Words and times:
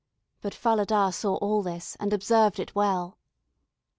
But 0.41 0.55
Falada 0.55 1.11
saw 1.11 1.35
all 1.35 1.61
this, 1.61 1.95
and 1.99 2.11
observed 2.11 2.59
it 2.59 2.73
well. 2.73 3.19